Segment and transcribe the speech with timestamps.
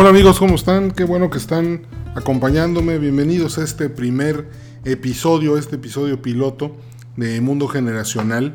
[0.00, 0.92] Hola amigos, ¿cómo están?
[0.92, 1.82] Qué bueno que están
[2.14, 2.96] acompañándome.
[2.96, 4.48] Bienvenidos a este primer
[4.86, 6.74] episodio, este episodio piloto
[7.18, 8.54] de Mundo Generacional.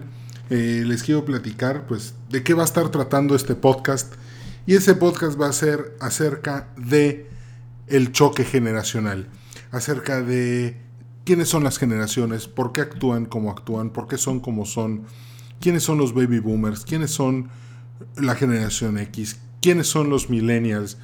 [0.50, 4.16] Eh, les quiero platicar pues de qué va a estar tratando este podcast
[4.66, 7.30] y ese podcast va a ser acerca de
[7.86, 9.28] el choque generacional,
[9.70, 10.82] acerca de
[11.26, 15.04] quiénes son las generaciones, por qué actúan como actúan, por qué son como son,
[15.60, 17.50] quiénes son los baby boomers, quiénes son
[18.16, 20.98] la generación X, quiénes son los millennials,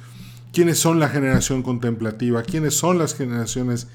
[0.52, 3.88] quiénes son la generación contemplativa, quiénes son las generaciones,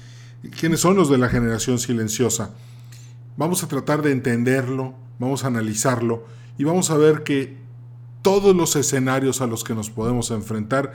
[0.58, 2.50] quiénes son los de la generación silenciosa.
[3.36, 6.26] Vamos a tratar de entenderlo, vamos a analizarlo
[6.58, 7.56] y vamos a ver que
[8.22, 10.92] todos los escenarios a los que nos podemos enfrentar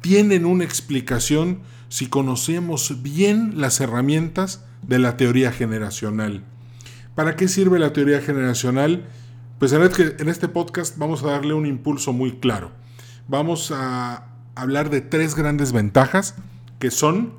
[0.00, 6.42] tienen una explicación si conocemos bien las herramientas de la teoría generacional.
[7.14, 9.04] ¿Para qué sirve la teoría generacional?
[9.58, 12.72] Pues en este podcast vamos a darle un impulso muy claro.
[13.28, 16.34] Vamos a hablar de tres grandes ventajas
[16.78, 17.32] que son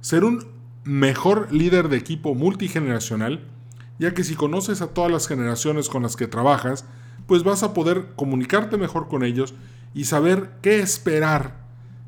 [0.00, 0.46] ser un
[0.84, 3.44] mejor líder de equipo multigeneracional,
[3.98, 6.84] ya que si conoces a todas las generaciones con las que trabajas,
[7.26, 9.54] pues vas a poder comunicarte mejor con ellos
[9.94, 11.66] y saber qué esperar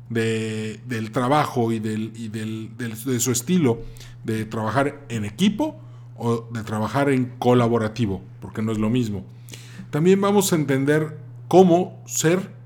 [0.09, 3.79] del trabajo y, de su estilo
[4.23, 5.79] de trabajar en equipo
[6.17, 9.23] o de trabajar en colaborativo, porque no es lo mismo.
[9.91, 12.58] También vamos a entender cómo ser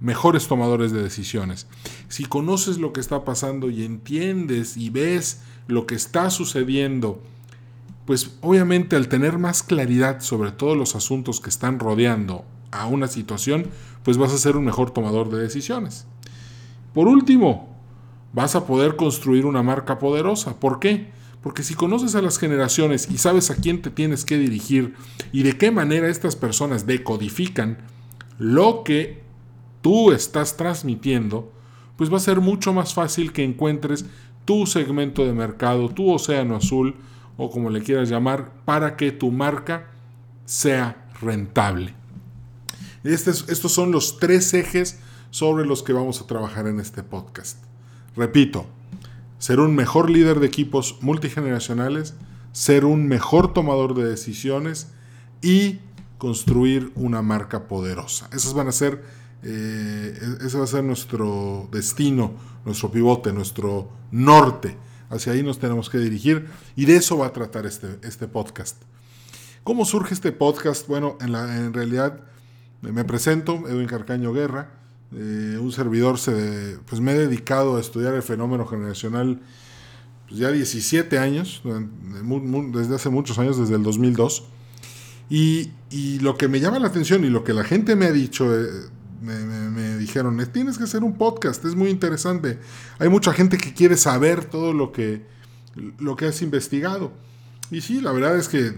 [0.00, 1.66] mejores tomadores de decisiones.
[2.08, 7.22] Si conoces lo que está pasando y entiendes y ves lo que está sucediendo,
[8.06, 13.08] pues obviamente al tener más claridad sobre todos los asuntos que están rodeando a una
[13.08, 13.66] situación,
[14.02, 16.06] pues vas a ser un mejor tomador de decisiones.
[16.94, 17.68] Por último,
[18.32, 20.58] vas a poder construir una marca poderosa.
[20.58, 21.10] ¿Por qué?
[21.42, 24.94] Porque si conoces a las generaciones y sabes a quién te tienes que dirigir
[25.32, 27.78] y de qué manera estas personas decodifican
[28.38, 29.22] lo que
[29.80, 31.52] tú estás transmitiendo,
[31.96, 34.06] pues va a ser mucho más fácil que encuentres
[34.44, 36.96] tu segmento de mercado, tu océano azul
[37.36, 39.90] o como le quieras llamar, para que tu marca
[40.44, 41.94] sea rentable.
[43.04, 44.98] estos son los tres ejes
[45.30, 47.58] sobre los que vamos a trabajar en este podcast.
[48.16, 48.66] Repito,
[49.38, 52.14] ser un mejor líder de equipos multigeneracionales,
[52.52, 54.88] ser un mejor tomador de decisiones
[55.40, 55.78] y
[56.18, 58.28] construir una marca poderosa.
[58.32, 59.02] Esas van a ser
[59.42, 62.32] eh, e-, ese va a ser nuestro destino,
[62.64, 64.76] nuestro pivote, nuestro norte.
[65.08, 66.46] Hacia ahí nos tenemos que dirigir
[66.76, 68.76] y de eso va a tratar este, este podcast.
[69.64, 70.86] ¿Cómo surge este podcast?
[70.86, 72.20] Bueno, en, la, en realidad
[72.80, 74.70] me presento, Edwin Carcaño Guerra,
[75.12, 79.40] eh, un servidor, se, pues me he dedicado a estudiar el fenómeno generacional
[80.28, 81.60] pues ya 17 años,
[82.72, 84.44] desde hace muchos años, desde el 2002.
[85.28, 88.12] Y, y, lo que me llama la atención y lo que la gente me ha
[88.12, 88.68] dicho eh,
[89.20, 92.58] me, dijeron, tienes que hacer un podcast, es muy interesante.
[92.98, 95.26] Hay mucha gente que quiere saber todo lo que,
[95.98, 97.12] lo que has investigado.
[97.70, 98.72] Y sí, la verdad es que eh,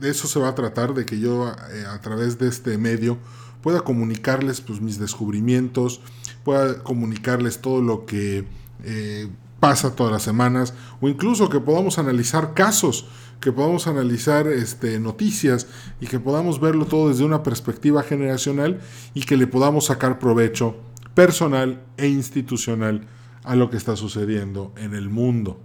[0.00, 3.18] de eso se va a tratar, de que yo eh, a través de este medio
[3.62, 6.00] pueda comunicarles pues, mis descubrimientos,
[6.44, 8.46] pueda comunicarles todo lo que
[8.84, 9.28] eh,
[9.60, 13.06] pasa todas las semanas, o incluso que podamos analizar casos
[13.40, 15.66] que podamos analizar este, noticias
[16.00, 18.80] y que podamos verlo todo desde una perspectiva generacional
[19.14, 20.76] y que le podamos sacar provecho
[21.14, 23.08] personal e institucional
[23.44, 25.60] a lo que está sucediendo en el mundo.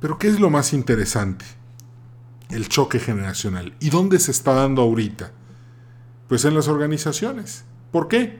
[0.00, 1.44] Pero ¿qué es lo más interesante?
[2.50, 3.74] El choque generacional.
[3.80, 5.32] ¿Y dónde se está dando ahorita?
[6.28, 7.64] Pues en las organizaciones.
[7.90, 8.38] ¿Por qué?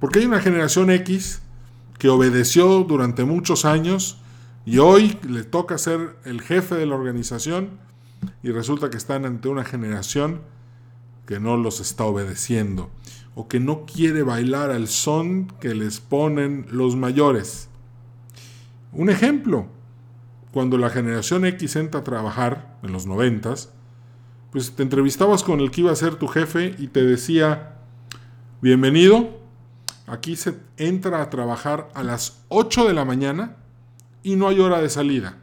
[0.00, 1.40] Porque hay una generación X
[1.98, 4.18] que obedeció durante muchos años
[4.66, 7.78] y hoy le toca ser el jefe de la organización
[8.42, 10.42] y resulta que están ante una generación
[11.24, 12.90] que no los está obedeciendo
[13.36, 17.68] o que no quiere bailar al son que les ponen los mayores.
[18.92, 19.68] Un ejemplo,
[20.50, 23.72] cuando la generación X entra a trabajar en los noventas,
[24.50, 27.76] pues te entrevistabas con el que iba a ser tu jefe y te decía,
[28.60, 29.38] bienvenido,
[30.08, 33.56] aquí se entra a trabajar a las 8 de la mañana
[34.26, 35.38] y no hay hora de salida.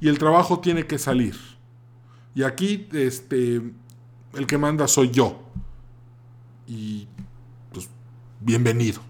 [0.00, 1.36] Y el trabajo tiene que salir.
[2.34, 3.62] Y aquí este,
[4.34, 5.40] el que manda soy yo.
[6.66, 7.06] Y
[7.72, 7.88] pues
[8.40, 9.00] bienvenido.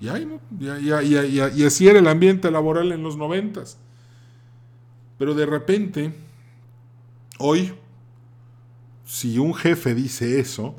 [0.00, 0.26] Y, ahí,
[0.58, 3.76] y así era el ambiente laboral en los noventas.
[5.18, 6.14] Pero de repente,
[7.38, 7.74] hoy,
[9.04, 10.74] si un jefe dice eso,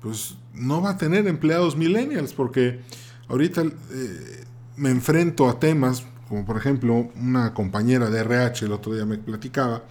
[0.00, 2.80] pues no va a tener empleados millennials, porque
[3.26, 4.44] ahorita eh,
[4.76, 9.18] me enfrento a temas como por ejemplo una compañera de RH el otro día me
[9.18, 9.84] platicaba,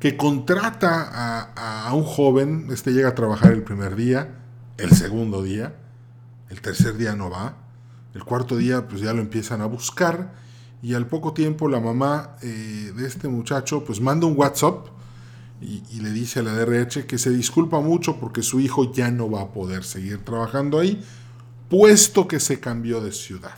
[0.00, 4.34] que contrata a, un joven, este llega a trabajar el primer día,
[4.78, 5.76] el segundo día,
[6.48, 7.56] el tercer día no va,
[8.14, 10.34] El cuarto día pues ya lo empiezan a buscar
[10.82, 14.88] y al poco tiempo la mamá eh, de este muchacho pues manda un WhatsApp
[15.60, 19.10] y, y, le dice a la DRH que se disculpa mucho porque su hijo ya
[19.12, 21.00] no va a poder seguir trabajando ahí,
[21.70, 23.56] puesto que se cambió de ciudad.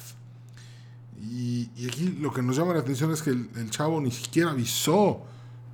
[1.44, 5.20] Y, aquí lo que nos llama la atención es que el, chavo ni siquiera avisó.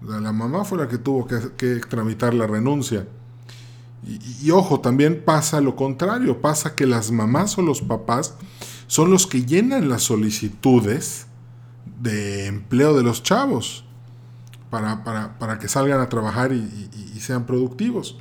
[0.02, 3.06] La mamá fue la que tuvo que, tramitar la renuncia.
[4.42, 8.34] Y, ojo, también pasa lo contrario, pasa que las mamás o los papás
[8.88, 11.26] son los que llenan las solicitudes
[12.00, 13.84] de empleo de los chavos
[14.70, 18.18] para, para, para que salgan a trabajar y, y, sean productivos.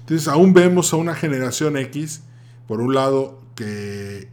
[0.00, 2.24] Entonces aún vemos a una generación X,
[2.66, 4.28] por un lado, que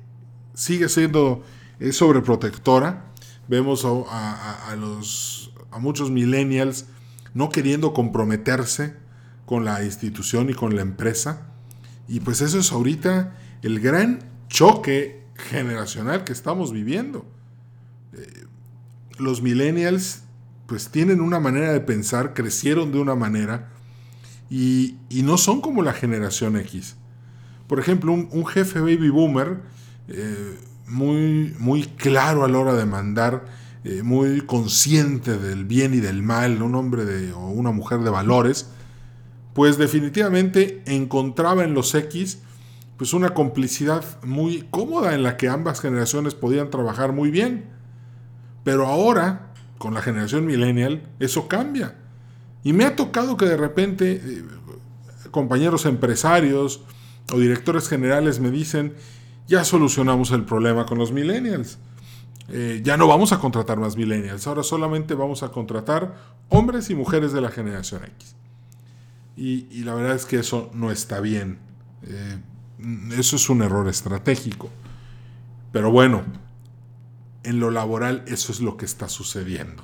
[0.54, 1.44] sigue siendo
[1.82, 3.12] es sobreprotectora,
[3.48, 6.86] vemos a, a, los, a muchos millennials
[7.34, 8.96] no queriendo comprometerse
[9.46, 11.48] con la institución y con la empresa.
[12.08, 17.26] Y pues eso es ahorita el gran choque generacional que estamos viviendo.
[18.14, 18.46] Eh,
[19.18, 20.24] los millennials
[20.68, 23.70] pues tienen una manera de pensar, crecieron de una manera
[24.50, 26.96] y, y no son como la generación X.
[27.68, 29.62] Por ejemplo, un, un jefe baby boomer
[30.08, 30.58] eh,
[30.92, 33.46] muy, muy claro a la hora de mandar,
[33.84, 38.10] eh, muy consciente del bien y del mal, un hombre de, o una mujer de
[38.10, 38.68] valores,
[39.54, 42.40] pues definitivamente encontraba en los X
[42.98, 47.66] pues una complicidad muy cómoda en la que ambas generaciones podían trabajar muy bien.
[48.64, 51.96] Pero ahora, con la generación millennial, eso cambia.
[52.64, 54.44] Y me ha tocado que de repente eh,
[55.32, 56.84] compañeros empresarios
[57.34, 58.94] o directores generales me dicen,
[59.52, 61.78] ya solucionamos el problema con los millennials.
[62.48, 66.16] Eh, ya no vamos a contratar más millennials, ahora solamente vamos a contratar
[66.48, 68.36] hombres y mujeres de la generación X.
[69.36, 71.60] Y, la verdad es que eso no está bien.
[72.04, 72.38] Eh,
[73.18, 74.70] eso es un error estratégico.
[75.74, 76.24] Pero bueno,
[77.44, 79.84] en lo laboral eso es lo que está sucediendo.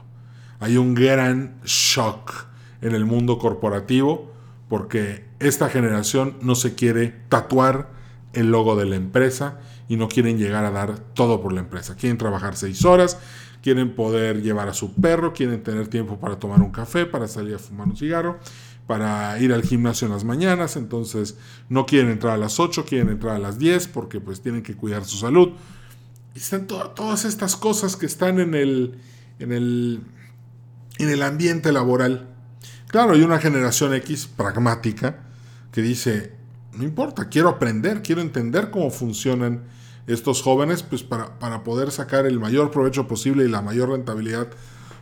[0.62, 2.48] Hay un gran shock
[2.81, 4.31] en el mundo corporativo
[4.69, 7.96] porque esta generación no se quiere tatuar
[8.38, 11.95] el logo de la empresa y no quieren llegar a dar todo por la empresa.
[11.95, 13.18] Quieren trabajar seis horas,
[13.63, 17.56] quieren poder llevar a su perro, quieren tener tiempo para tomar un café, para salir
[17.56, 18.39] a fumar un cigarro,
[18.86, 21.36] para ir al gimnasio en las mañanas, entonces
[21.68, 24.75] no quieren entrar a las 8, quieren entrar a las 10 porque pues tienen que
[24.75, 25.54] cuidar su salud.
[26.36, 29.00] Están to todas estas cosas que están en el,
[29.40, 30.01] en el,
[31.00, 32.28] en el ambiente laboral.
[32.88, 35.24] Claro, hay una generación X pragmática
[35.72, 36.37] que dice,
[36.77, 39.63] no importa, quiero aprender, quiero entender cómo funcionan
[40.06, 44.47] estos jóvenes pues para, para poder sacar el mayor provecho posible y la mayor rentabilidad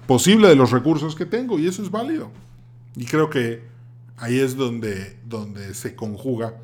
[0.07, 2.31] posible de los recursos que tengo y eso es válido.
[2.95, 3.63] Y creo que
[4.18, 6.56] ahí es donde, donde se conjuga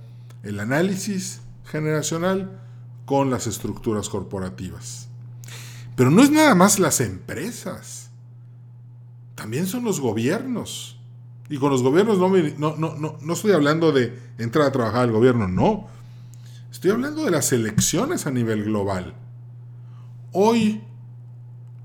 [0.43, 2.59] el análisis generacional
[3.05, 5.07] con las estructuras corporativas.
[5.95, 8.09] Pero no es nada más las empresas,
[9.35, 10.97] también son los gobiernos.
[11.51, 14.71] Y con los gobiernos no, me, no, no, no, no estoy hablando de entrar a
[14.71, 15.89] trabajar al gobierno, no.
[16.71, 19.15] Estoy hablando de las elecciones a nivel global.
[20.31, 20.81] Hoy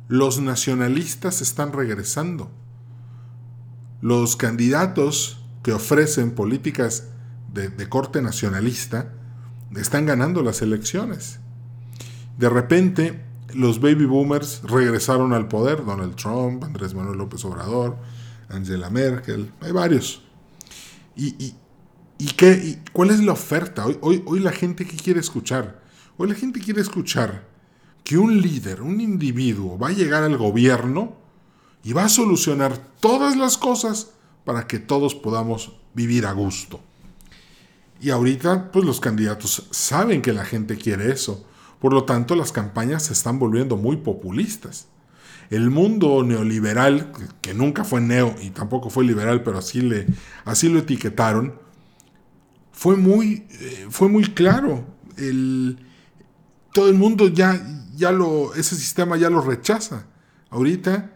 [0.07, 2.49] los nacionalistas están regresando.
[4.01, 7.09] Los candidatos que ofrecen políticas
[7.53, 9.15] de, de, corte nacionalista
[9.75, 11.41] están ganando las elecciones.
[12.39, 13.21] De repente,
[13.53, 17.97] los baby boomers regresaron al poder, Donald Trump, Andrés Manuel López Obrador,
[18.49, 20.23] Angela Merkel, hay varios.
[21.17, 21.55] ¿Y, y,
[22.19, 23.87] y, qué, cuál es la oferta?
[23.87, 25.83] Hoy, hoy, hoy la gente que quiere escuchar,
[26.17, 27.49] hoy la gente quiere escuchar
[28.05, 31.17] que un líder, un individuo va a llegar al gobierno
[31.83, 34.11] y va a solucionar todas las cosas
[34.45, 36.81] para que todos podamos vivir a gusto.
[38.01, 41.45] Y ahorita, pues los candidatos saben que la gente quiere eso.
[41.81, 44.87] Por lo tanto, las campañas se están volviendo muy populistas
[45.51, 50.07] el mundo neoliberal, que nunca fue neo y tampoco fue liberal, pero así, le,
[50.45, 51.55] así lo etiquetaron,
[52.73, 54.87] fue muy, eh, fue muy claro.
[55.17, 55.79] El,
[56.73, 57.61] todo el mundo ya,
[57.95, 60.07] ya lo, ese sistema ya lo rechaza.
[60.51, 61.13] Ahorita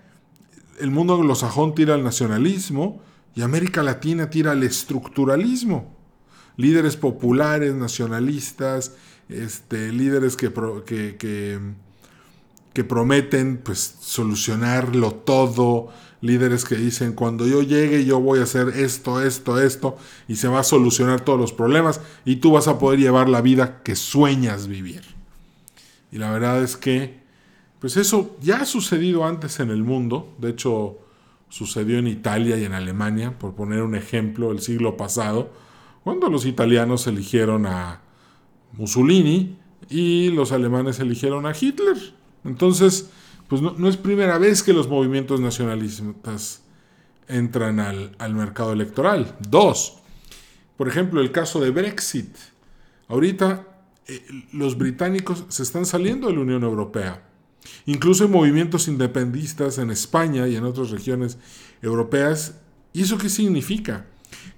[0.79, 3.03] el mundo anglosajón tira al nacionalismo
[3.35, 5.95] y América Latina tira al estructuralismo.
[6.57, 8.93] Líderes populares, nacionalistas,
[9.29, 10.53] este, líderes que,
[10.87, 11.59] que, que
[12.73, 15.89] que prometen pues solucionarlo todo,
[16.21, 19.97] líderes que dicen cuando yo llegue yo voy a hacer esto, esto, esto
[20.29, 23.41] y se va a solucionar todos los problemas y tú vas a poder llevar la
[23.41, 25.03] vida que sueñas vivir.
[26.13, 27.21] Y la verdad es que
[27.81, 30.99] pues eso ya ha sucedido antes en el mundo, de hecho
[31.49, 35.51] sucedió en Italia y en Alemania, por poner un ejemplo, el siglo pasado,
[36.05, 38.03] cuando los italianos eligieron a
[38.73, 39.57] Mussolini
[39.89, 41.97] y los alemanes eligieron a Hitler.
[42.45, 43.11] Entonces,
[43.49, 46.63] pues no, es primera vez que los movimientos nacionalistas
[47.29, 49.37] entran al, al mercado electoral.
[49.49, 49.99] Dos,
[50.77, 52.35] por ejemplo, el caso de Brexit.
[53.09, 53.67] Ahorita
[54.07, 57.27] eh, los británicos se están saliendo de la Unión Europea.
[57.87, 61.39] Incluso hay movimientos independistas en España y en otras regiones
[61.83, 62.55] europeas.
[62.93, 64.07] ¿Y eso qué significa?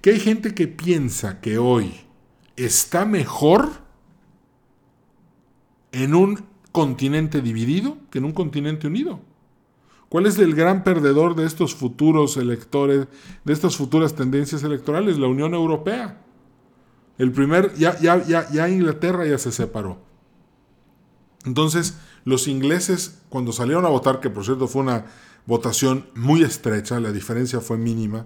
[0.01, 1.93] Que hay gente que piensa que hoy
[2.55, 3.69] está mejor
[5.91, 9.21] en un continente dividido que en un continente unido.
[10.09, 13.07] ¿Cuál es el gran perdedor de estos futuros electores,
[13.45, 15.17] de estas futuras tendencias electorales?
[15.17, 16.21] La Unión Europea.
[17.17, 19.99] El primer, ya, ya, ya, ya Inglaterra ya se separó.
[21.45, 25.05] Entonces, los ingleses, cuando salieron a votar, que por cierto fue una
[25.45, 28.25] votación muy estrecha, la diferencia fue mínima,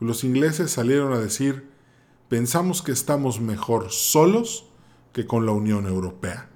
[0.00, 1.70] los ingleses salieron a decir,
[2.28, 4.66] pensamos que estamos mejor solos
[5.12, 6.49] que con la Unión Europea.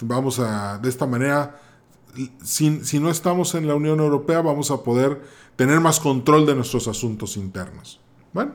[0.00, 1.60] Vamos a, de esta manera,
[2.42, 5.22] si, si no estamos en la Unión Europea, vamos a poder
[5.56, 8.00] tener más control de nuestros asuntos internos.
[8.32, 8.54] Bueno,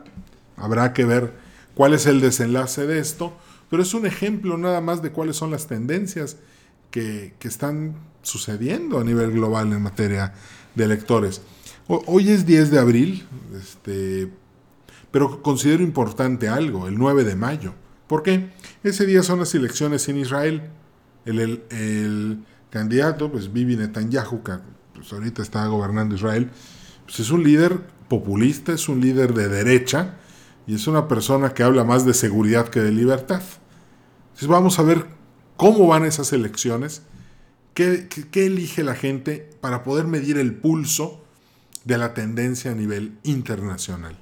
[0.57, 1.33] habrá que ver
[1.75, 3.33] cuál es el desenlace de esto,
[3.69, 6.37] pero es un ejemplo nada más de cuáles son las tendencias
[6.91, 10.33] que, están sucediendo a nivel global en materia
[10.75, 11.41] de electores.
[11.87, 13.27] Hoy es 10 de abril,
[13.57, 14.29] este,
[15.11, 17.73] pero considero importante algo, el 9 de mayo.
[18.07, 18.49] ¿Por qué?
[18.83, 20.69] Ese día son las elecciones en Israel.
[21.25, 24.53] El, candidato, pues Bibi Netanyahu, que
[24.93, 26.51] pues, ahorita está gobernando Israel,
[27.05, 30.17] pues es un líder populista, es un líder de derecha
[30.67, 33.41] y es una persona que habla más de seguridad que de libertad.
[34.27, 35.05] Entonces vamos a ver
[35.57, 37.01] cómo van esas elecciones,
[37.73, 41.23] qué, elige la gente para poder medir el pulso
[41.85, 44.17] de la tendencia a nivel internacional.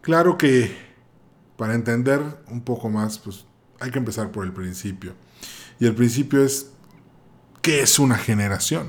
[0.00, 0.74] Claro que
[1.56, 3.45] para entender un poco más, pues
[3.80, 5.14] hay que empezar por el principio.
[5.78, 6.70] Y el principio es,
[7.62, 8.88] ¿qué es una generación?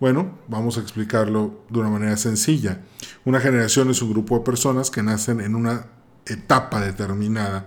[0.00, 2.82] Bueno, vamos a explicarlo de una manera sencilla.
[3.24, 5.86] Una generación es un grupo de personas que nacen en una
[6.26, 7.66] etapa determinada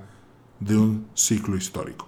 [0.59, 2.07] de un ciclo histórico.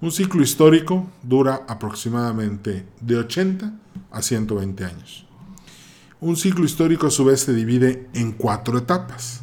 [0.00, 3.74] Un ciclo histórico dura aproximadamente de 80
[4.10, 5.26] a 120 años.
[6.20, 9.42] Un ciclo histórico a su vez se divide en cuatro etapas.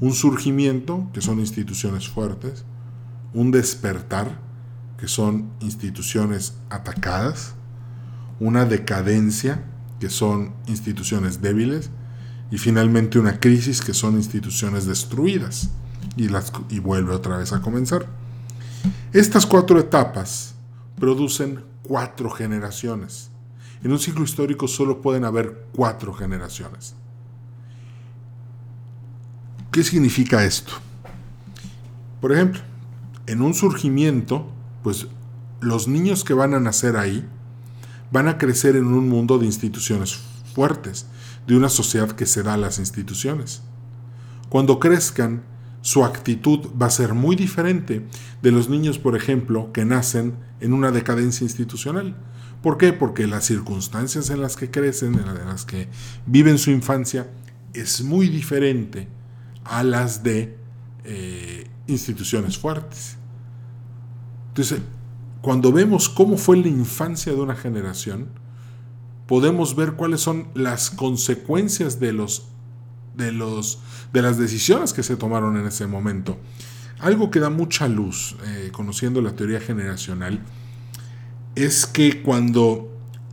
[0.00, 2.64] Un surgimiento, que son instituciones fuertes.
[3.34, 4.38] Un despertar,
[4.96, 7.54] que son instituciones atacadas.
[8.40, 9.64] Una decadencia,
[10.00, 11.90] que son instituciones débiles.
[12.50, 15.70] Y finalmente una crisis, que son instituciones destruidas.
[16.16, 18.06] Y, las, y vuelve otra vez a comenzar.
[19.12, 20.54] Estas cuatro etapas
[20.98, 23.30] producen cuatro generaciones.
[23.82, 26.94] En un ciclo histórico solo pueden haber cuatro generaciones.
[29.70, 30.72] ¿Qué significa esto?
[32.20, 32.60] Por ejemplo,
[33.26, 34.50] en un surgimiento,
[34.82, 35.06] pues
[35.60, 37.26] los niños que van a nacer ahí
[38.10, 40.20] van a crecer en un mundo de instituciones
[40.54, 41.06] fuertes,
[41.46, 43.62] de una sociedad que se da a las instituciones.
[44.48, 45.42] Cuando crezcan,
[45.80, 48.06] su actitud va a ser muy diferente
[48.40, 52.16] de los niños, por ejemplo, que nacen en una decadencia institucional.
[52.62, 52.92] ¿Por qué?
[52.94, 55.88] Porque las circunstancias en las que crecen, en las que
[56.24, 57.30] viven su infancia,
[57.74, 59.08] es muy diferente
[59.64, 60.56] a las de
[61.04, 63.16] eh, instituciones fuertes.
[64.48, 64.80] Entonces,
[65.40, 68.28] cuando vemos cómo fue la infancia de una generación,
[69.26, 72.48] podemos ver cuáles son las consecuencias de los
[73.16, 73.80] de, los,
[74.12, 76.38] de las decisiones que se tomaron en ese momento.
[77.00, 80.40] Algo que da mucha luz, eh, conociendo la teoría generacional,
[81.54, 82.90] es que cuando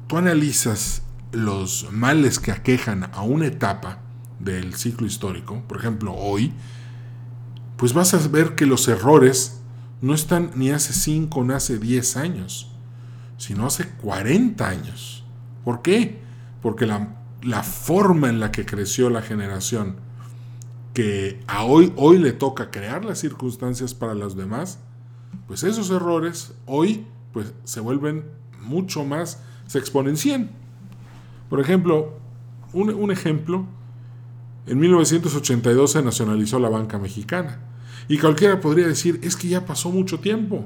[0.08, 4.00] tú analizas los males que aquejan a una etapa
[4.40, 6.54] del ciclo histórico, por ejemplo hoy,
[7.82, 9.60] pues vas a ver que los errores
[10.02, 12.72] no están ni hace 5 ni hace 10 años,
[13.38, 15.26] sino hace 40 años.
[15.66, 16.22] ¿Por qué?
[16.62, 19.96] Porque la la forma en la que creció la generación,
[20.94, 24.80] que a hoy, hoy le toca crear las circunstancias para los demás,
[25.48, 28.26] pues esos errores hoy pues, se vuelven
[28.62, 30.52] mucho más, se exponencian.
[31.50, 32.20] Por ejemplo,
[32.74, 33.66] un, un ejemplo,
[34.68, 37.60] en 1982 se nacionalizó la banca mexicana.
[38.08, 40.66] Y cualquiera podría decir, es que ya pasó mucho tiempo,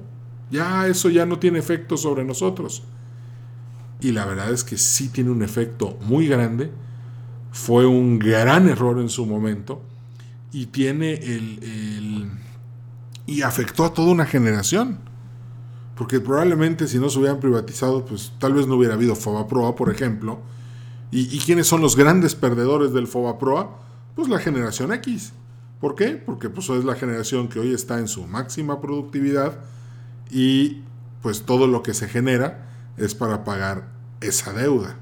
[0.52, 2.84] ya eso ya no tiene efecto sobre nosotros
[4.02, 6.72] y la verdad es que sí tiene un efecto muy grande.
[7.52, 9.82] Fue un gran error en su momento
[10.52, 12.30] y tiene el,
[13.26, 15.00] y afectó a toda una generación.
[15.96, 19.90] Porque probablemente si no se hubieran privatizado, pues tal vez no hubiera habido Fobaproa, por
[19.90, 20.40] ejemplo.
[21.10, 23.80] ¿Y, ¿Y quiénes son los grandes perdedores del Fobaproa?
[24.16, 25.32] Pues la generación X.
[25.86, 26.14] ¿Por qué?
[26.14, 29.60] Porque pues es la generación que hoy está en su máxima productividad
[30.32, 30.82] y
[31.22, 34.98] pues todo lo que se genera es para pagar esa deuda.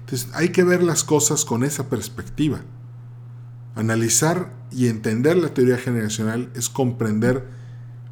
[0.00, 2.62] Entonces hay que ver las cosas con esa perspectiva.
[3.76, 7.46] Analizar y entender la teoría generacional es comprender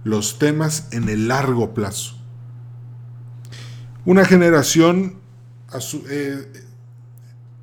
[0.04, 2.14] los temas en el largo plazo.
[4.04, 5.18] Una generación
[6.08, 6.64] eh,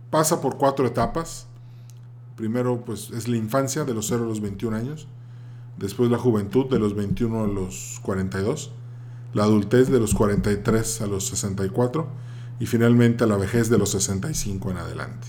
[0.09, 1.47] pasa por cuatro etapas.
[2.39, 5.09] Primero, pues es la infancia de los 0 a los 21 años.
[5.77, 8.71] Después la juventud de los 21 a los 42.
[9.33, 12.07] La adultez de los 43 a los 64.
[12.61, 15.27] Y finalmente la vejez de los 65 en adelante.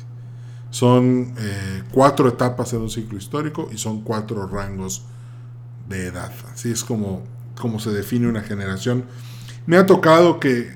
[0.70, 5.02] Son eh, cuatro etapas en un ciclo histórico y son cuatro rangos
[5.88, 6.32] de edad.
[6.52, 7.24] Así es como,
[7.60, 9.04] como se define una generación.
[9.66, 10.70] Me ha tocado que,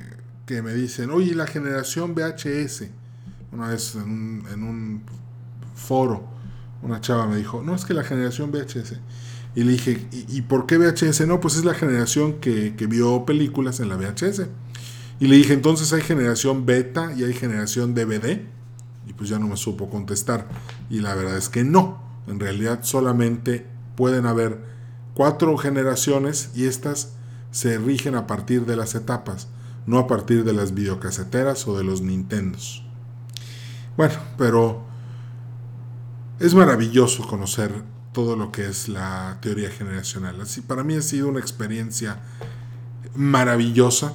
[0.47, 2.88] que me dicen, oye, la generación VHS
[3.55, 5.03] una vez en un,
[5.85, 6.25] foro,
[6.83, 8.95] una chava me dijo, no es que la generación VHS.
[9.57, 11.26] Y le dije, ¿y, por qué VHS?
[11.26, 14.49] No, pues es la generación que, vio películas en la VHS.
[15.21, 18.41] Y le dije, entonces hay generación beta y hay generación DVD.
[19.07, 20.49] Y pues ya no me supo contestar.
[20.91, 22.03] Y la verdad es que no.
[22.26, 23.64] En realidad solamente
[23.97, 24.59] pueden haber
[25.14, 27.12] cuatro generaciones y estas
[27.53, 29.47] se rigen a partir de las etapas,
[29.87, 32.85] no a partir de las videocaseteras o de los Nintendos.
[33.97, 34.83] Bueno, pero
[36.41, 40.41] es maravilloso conocer todo lo que es la teoría generacional.
[40.41, 42.21] Así, para mí ha sido una experiencia
[43.14, 44.14] maravillosa.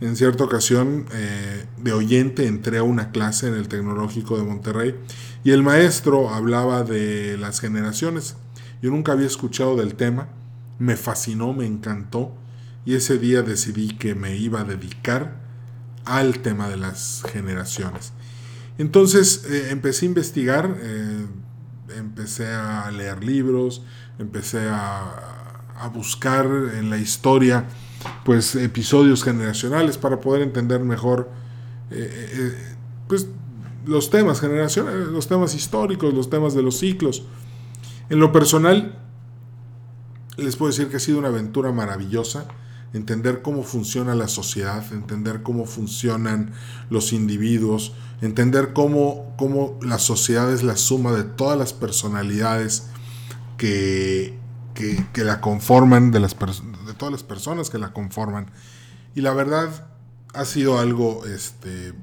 [0.00, 4.96] En cierta ocasión, eh, de oyente, entré a una clase en el Tecnológico de Monterrey
[5.44, 8.36] y el maestro hablaba de las generaciones.
[8.80, 10.28] Yo nunca había escuchado del tema,
[10.78, 12.34] me fascinó, me encantó
[12.84, 15.40] y ese día decidí que me iba a dedicar
[16.04, 18.12] al tema de las generaciones.
[18.78, 21.21] Entonces eh, empecé a investigar, eh,
[21.96, 23.82] empecé a leer libros,
[24.18, 25.28] empecé a,
[25.92, 27.64] buscar en la historia
[28.24, 31.28] pues episodios generacionales para poder entender mejor
[31.90, 32.56] eh,
[33.08, 33.26] pues
[33.84, 37.24] los temas generacionales, los temas históricos, los temas de los ciclos.
[38.10, 38.96] En lo personal,
[40.36, 42.46] les puedo decir que ha sido una aventura maravillosa
[42.92, 46.52] entender cómo funciona la sociedad, entender cómo funcionan
[46.90, 52.84] los individuos, entender cómo, cómo la sociedad es la suma de todas las personalidades
[53.56, 54.38] que,
[54.74, 56.36] que, la conforman, de, las
[56.86, 58.50] de todas las personas que la conforman.
[59.14, 59.88] Y la verdad
[60.34, 61.94] ha sido algo este,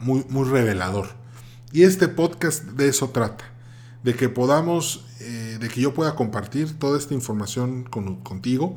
[0.00, 1.10] muy, muy revelador.
[1.72, 3.44] Y este podcast de eso trata,
[4.02, 8.76] de que podamos, eh, de que yo pueda compartir toda esta información con, contigo,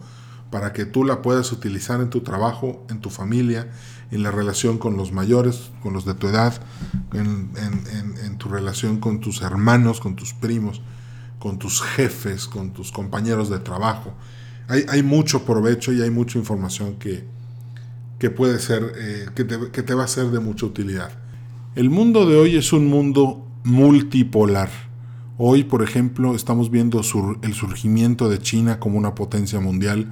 [0.49, 3.69] para que tú la puedas utilizar en tu trabajo, en tu familia,
[4.11, 6.53] en la relación con los mayores, con los de tu edad,
[7.13, 10.81] en, tu relación con tus hermanos, con tus primos,
[11.39, 14.13] con tus jefes, con tus compañeros de trabajo.
[14.67, 17.23] Hay, mucho provecho y hay mucha información que,
[18.19, 21.11] que puede ser, eh, que, te, que te va a ser de mucha utilidad.
[21.75, 24.69] El mundo de hoy es un mundo multipolar.
[25.37, 27.01] Hoy, por ejemplo, estamos viendo
[27.41, 30.11] el surgimiento de China como una potencia mundial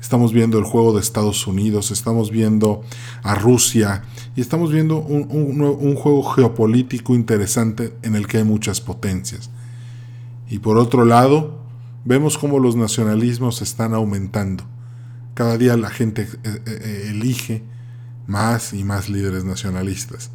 [0.00, 2.82] estamos viendo el juego de Estados Unidos, estamos viendo
[3.22, 4.02] a Rusia
[4.36, 9.50] y estamos viendo un, juego geopolítico interesante en el que hay muchas potencias.
[10.48, 11.58] Y por otro lado,
[12.04, 14.64] vemos cómo los nacionalismos están aumentando.
[15.34, 17.62] Cada día la gente eh, eh, eh, elige
[18.26, 20.30] más y más líderes nacionalistas.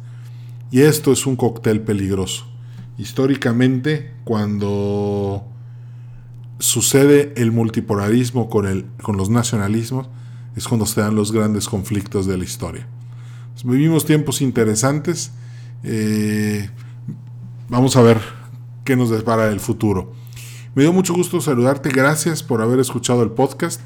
[0.70, 2.46] Y esto es un cóctel peligroso.
[2.96, 5.44] Históricamente, cuando
[6.58, 10.08] sucede el multipolarismo con, el, con los nacionalismos,
[10.56, 12.86] es cuando se dan los grandes conflictos de la historia.
[13.64, 15.32] vivimos tiempos interesantes.
[15.82, 16.70] Eh,
[17.68, 18.20] vamos a ver
[18.84, 20.12] qué nos depara el futuro.
[20.74, 21.90] Me dio mucho gusto saludarte.
[21.90, 23.80] Gracias por haber escuchado el podcast.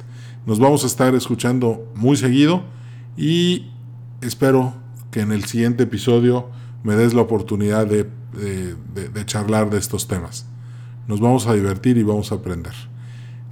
[0.46, 2.64] Nos vamos a estar escuchando muy seguido
[3.16, 3.70] y
[4.20, 4.74] espero
[5.10, 6.48] que en el siguiente episodio
[6.82, 7.86] me des la oportunidad
[8.38, 10.46] de charlar de estos temas.
[11.06, 12.74] Nos vamos a divertir y vamos a aprender.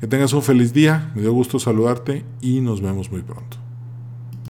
[0.01, 3.66] Que tengas un feliz día, me dio gusto saludarte y nos vemos muy pronto.